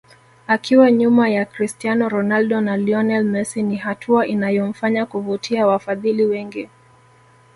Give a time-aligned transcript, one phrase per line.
[0.47, 6.69] Akiwa nyuma ya Cristiano Ronaldo na Lionel Messi ni hatua inayomfanya kuvutia wafadhili wengi